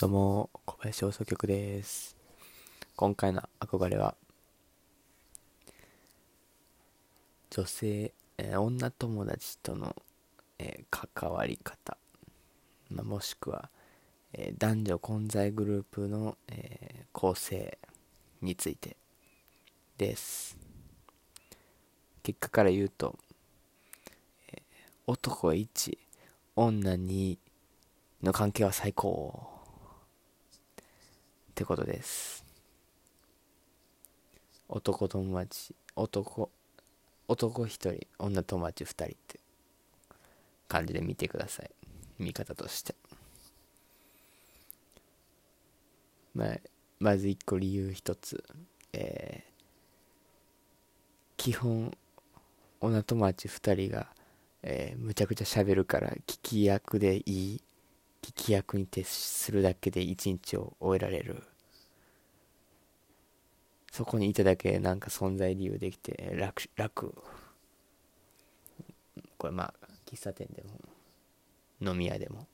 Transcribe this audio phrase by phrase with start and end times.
[0.00, 2.16] どうも、小林放送局です。
[2.94, 4.14] 今回の憧れは、
[7.50, 9.96] 女性、えー女友達との、
[10.60, 11.96] えー関わり方、
[12.90, 13.70] まあ、もしくは、
[14.34, 17.76] えー男女混在グループの、えー構成
[18.40, 18.96] について
[19.96, 20.56] です。
[22.22, 23.18] 結果から言うと、
[24.52, 24.60] えー
[25.08, 25.98] 男1、
[26.54, 27.38] 女2
[28.22, 29.57] の関係は最高。
[31.58, 32.44] ってことです。
[34.68, 36.50] 男友達、男、
[37.26, 39.40] 男一人、女友達二人って
[40.68, 41.70] 感じで見てください。
[42.20, 42.94] 見方として。
[46.32, 46.58] まあ、
[47.00, 48.44] まず一個理由一つ。
[48.92, 49.48] えー
[51.36, 51.96] 基本、
[52.80, 54.06] 女友達二人が、
[54.62, 57.62] えーむちゃくちゃ喋るから聞き役でいい
[58.22, 61.42] 聞き役に徹するだけで一日を終えられる。
[63.92, 67.14] そこにいただけなんか存在理由できて楽楽。
[69.38, 69.74] これまあ
[70.06, 72.46] 喫茶店でも飲み屋でも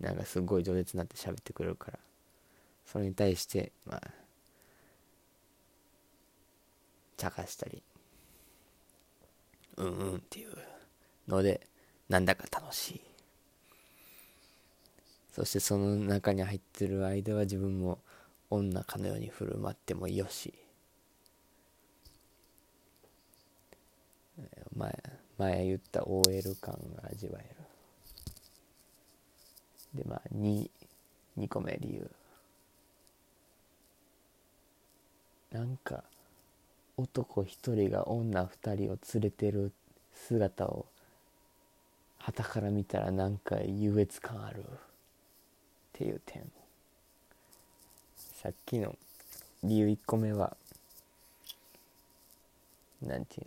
[0.00, 1.98] なんかすごい饒舌になって喋ってくれるから
[2.84, 4.02] それに対してまあ
[7.16, 7.82] 茶化したり
[9.76, 10.56] うんうんっていう
[11.28, 11.66] ので
[12.08, 13.11] なんだか楽しい。
[15.32, 17.98] そしてその中に入ってる間は自分も
[18.50, 20.52] 女かのように振る舞ってもよし。
[24.76, 25.02] 前
[25.38, 27.54] 前言った OL 感が味わえ
[29.94, 30.02] る。
[30.02, 30.70] でまあ 2,
[31.38, 32.10] 2個目理由。
[35.50, 36.04] なんか
[36.96, 39.72] 男一人が女二人を連れてる
[40.14, 40.86] 姿を
[42.18, 44.64] 傍から見たらなんか優越感ある。
[46.02, 46.42] っていう点。
[48.34, 48.96] さっきの
[49.62, 50.56] 理由1個目は
[53.00, 53.46] なんていう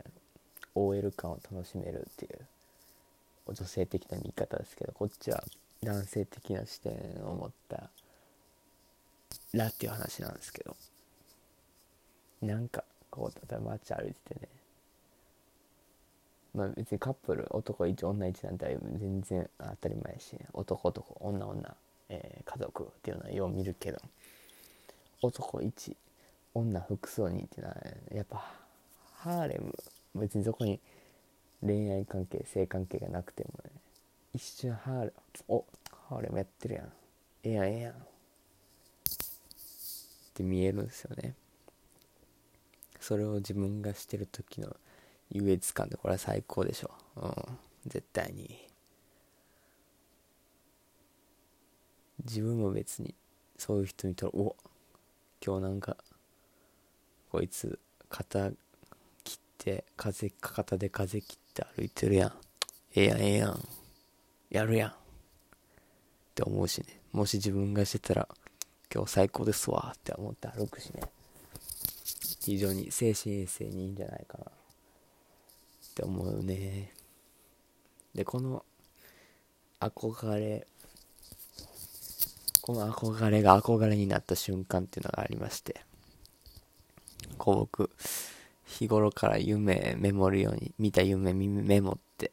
[0.75, 5.43] の OL 感を楽しめるっていう女性的な見方ですけどこっちは
[5.83, 6.93] 男性的な視点
[7.25, 7.89] を持った
[9.53, 10.75] らっていう話なんですけど。
[12.41, 14.47] なんかこう例えば街歩いててね。
[16.53, 21.75] まあ別にカップル男1女1なんて全然当たり前やし男男女女、
[22.09, 23.99] えー家族っていうのはよう見るけど
[25.21, 25.95] 男1
[26.53, 27.75] 女複数人っていうのは
[28.13, 28.51] やっぱ
[29.15, 29.73] ハーレム
[30.13, 30.79] 別にそこに
[31.61, 33.71] 恋愛関係性関係がなくてもね
[34.33, 35.13] 一瞬ハーレム
[35.47, 35.65] お
[36.09, 36.91] ハーレムやってるやん。
[37.43, 37.95] ええやんええやんっ
[40.33, 41.33] て見えるんですよね。
[42.99, 44.75] それを自分がしてる時の
[45.31, 46.91] 優越感でこれは最高でしょ。
[47.17, 47.33] うん。
[47.87, 48.59] 絶対に。
[52.25, 53.13] 自分も別に
[53.57, 54.55] そういう人見たらお
[55.45, 55.95] 今日なんか
[57.31, 58.49] こいつ肩
[59.23, 62.33] 切って風かかたで風切って歩いてるやん。
[62.95, 63.67] ええやんええやん。
[64.49, 64.89] やるやん。
[64.89, 64.93] っ
[66.33, 66.99] て思うしね。
[67.11, 68.27] もし自分がしてたら
[68.93, 69.93] 今日最高ですわ。
[69.95, 71.01] って思って歩くしね。
[72.41, 74.45] 非常に精神衛生にいいんじゃないかな。
[74.45, 74.49] っ
[75.93, 76.93] て思うね。
[78.13, 78.63] でこの
[79.79, 80.65] 憧れ
[82.65, 85.85] この憧れが憧れになった瞬間っていうのがありまして
[87.37, 87.91] こう僕
[88.65, 92.31] 日頃から夢メモるように見た夢メモって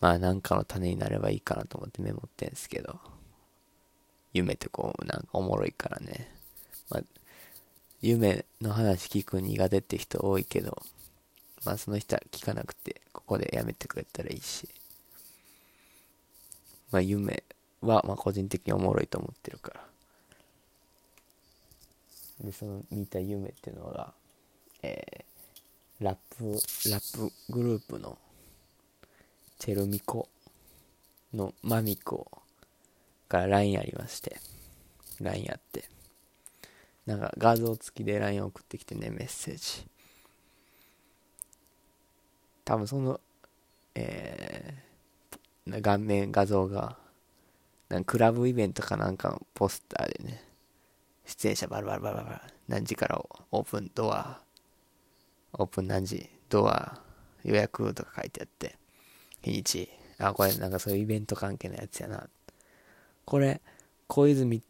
[0.00, 2.98] まあなんかの種になればいいかなと思ってメモってんですけど
[4.32, 6.28] 夢ってこうなんかおもろいからね。
[6.90, 7.02] まあ
[8.02, 10.82] 夢の話聞く苦手って人多いけど
[11.64, 14.68] まあその人は聞かなくてここでやめてくれたらいいし。
[16.90, 17.44] まあ夢
[17.86, 19.84] はまあ個人的におもろいと思ってるから。
[22.40, 24.12] でその見た夢っていうのが
[24.82, 26.44] えー、ラップ
[26.90, 28.18] ラップグループの
[29.58, 30.28] チェルミコ
[31.32, 32.30] のマミコ
[33.28, 34.36] から LINE ありまして
[35.20, 35.88] LINE あって。
[37.06, 39.86] なんか画像付きで LINE 送ってきてねメッセージ。
[42.64, 43.20] 多分その
[43.94, 46.96] えー、顔面画像が
[47.88, 50.44] なんクラブイベントかなんかのポスターでね
[51.26, 54.40] 出演者バラバラバラバラ何時からオープンドア
[55.52, 57.00] オープン何時ドア
[57.44, 58.76] 予約とか書いてあって
[59.42, 59.88] 日にち
[60.18, 62.28] あこれなんかそういうイベント関係のやつやな。
[63.24, 63.60] これ
[64.06, 64.62] 小泉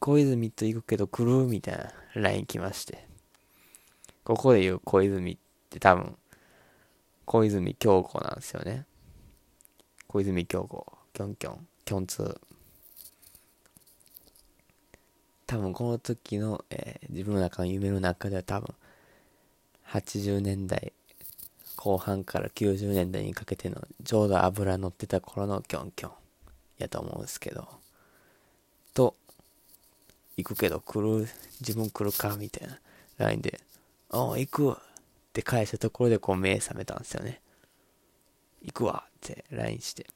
[0.00, 3.06] 小泉と行くけど来るみたいな LINE 来まして
[4.24, 5.36] ここで言う小泉っ
[5.70, 6.16] て多分
[7.24, 8.84] 小泉京子なんですよね。
[10.08, 12.51] 小泉京子キョンキョンキョンツー。
[15.52, 18.74] 多分この時の、えー、自分の中の夢の中では多分
[19.86, 20.94] 80年代
[21.76, 26.12] 後半から90年代にかけてのちょうど油乗ってた頃のキョンキョン
[26.78, 27.68] やと思うんですけど
[28.94, 29.14] と
[30.38, 31.28] 行くけど来る
[31.60, 32.78] 自分来るかみたいな
[33.18, 33.60] LINE で
[34.08, 34.74] 「ああ行く」っ
[35.34, 37.42] て返したところでこう目覚めたんですよね。
[38.62, 40.06] 行くわって LINE して。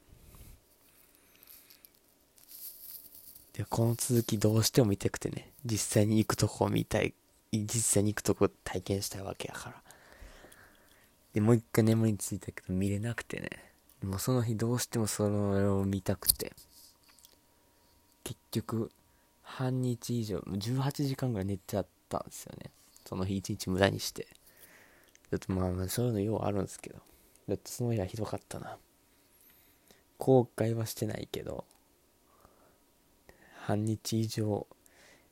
[3.57, 7.15] でこの続きどうしても見たくてね実際に行くとこを見たい
[7.51, 9.75] 実際に行くとこ体験したいわけやから。
[11.33, 13.49] でもう一回眠りについたけど見れなくてね。
[13.99, 16.53] でもその日どうしてもそのを見たくて。
[18.23, 18.91] 結局
[19.41, 22.69] 半日以上18時間ぐらい寝ちゃったんですよね。
[23.07, 24.27] その日一日無駄にして。
[25.31, 26.99] だってまあまあそういうのようあるんですけど。
[27.47, 28.77] だってその日はひどかったな。
[30.19, 31.65] 後悔はしてないけど。
[33.67, 34.65] 半日以上、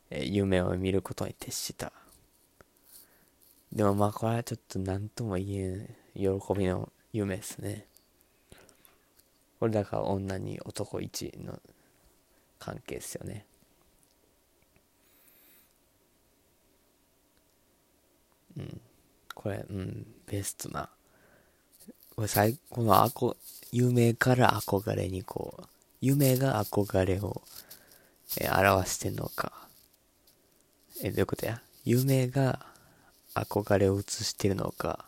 [0.10, 1.94] えー、夢を見ることに徹した。
[3.72, 7.86] でもまあこれはちょっと何とも言えん喜びの夢ですね。
[9.58, 11.58] これだから女に男一の
[12.60, 13.46] 関係ですよね。
[18.58, 18.82] うん。
[19.34, 20.90] これうんベストな。
[22.18, 23.38] これ最このあこ
[23.72, 25.68] 夢から憧れにこう
[26.02, 27.42] 夢が憧れを、
[28.40, 29.52] え表してんのか。
[31.04, 31.62] えどういうことや？
[31.84, 32.66] 夢が
[33.34, 35.06] 憧れを映してるのか、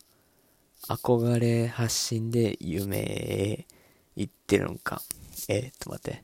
[0.87, 3.67] 憧れ発信で夢へ
[4.15, 5.01] 行ってるのか。
[5.49, 6.23] えー、っと待って。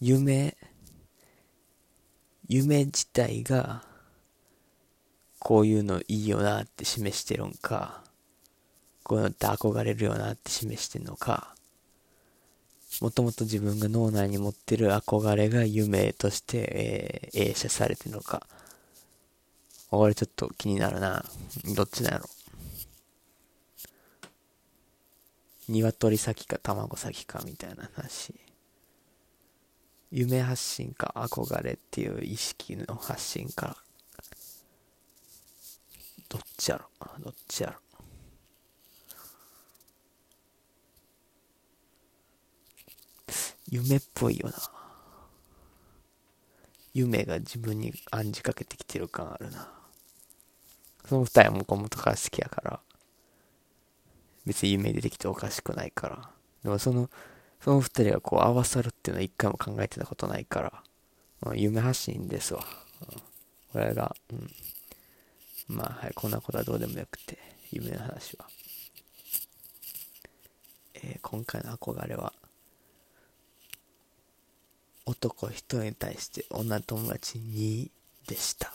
[0.00, 0.56] 夢、
[2.48, 3.84] 夢自体が、
[5.38, 8.04] こういうのいいよなって示してるんか、
[9.02, 11.54] こういうのって憧れるよなって示してんのか、
[13.00, 18.46] もともと自分が脳内に持ってる憧れが夢として、えー、映写されてるのか、
[19.90, 21.24] 俺ちょっと気になるな。
[21.74, 22.28] どっちなんやろ。
[25.68, 28.34] 鶏先か卵先かみたいな話。
[30.10, 33.76] 夢発信か憧れっていう意識の発信か。
[36.28, 36.88] どっちやろ。
[37.20, 37.89] どっちやろ。
[43.70, 44.54] 夢っぽいよな。
[46.92, 49.72] 夢が自分に暗示かけてきてる感あるな。
[51.08, 52.80] その二人はもこもとから好きやから、
[54.44, 56.30] 別に夢出てきておかしくないから。
[56.64, 57.08] でもその、
[57.60, 60.82] その二人がこう合わさるっていうのは一回も考えてたことないから、
[61.40, 62.64] まあ、夢発信ですわ。
[63.02, 63.18] うん、
[63.72, 64.50] これが、うん。
[65.68, 67.38] まあ、はい、こんなことはどうでもよくて、
[67.70, 68.46] 夢の話は。
[70.94, 72.32] えー、今回の憧れは、
[75.06, 77.90] 男一人に対して女友達に
[78.26, 78.70] でした。